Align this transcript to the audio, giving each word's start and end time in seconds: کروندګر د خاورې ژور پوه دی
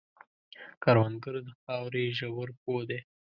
کروندګر 0.83 1.35
د 1.47 1.49
خاورې 1.61 2.03
ژور 2.17 2.49
پوه 2.61 2.81
دی 2.89 2.99